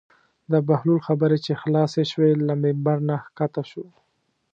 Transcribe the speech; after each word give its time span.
د 0.51 0.53
بهلول 0.67 0.99
خبرې 1.07 1.37
چې 1.45 1.51
خلاصې 1.61 2.03
شوې 2.11 2.31
له 2.47 2.53
ممبر 2.63 2.97
نه 3.09 3.17
کښته 3.37 3.63
شو. 3.71 3.85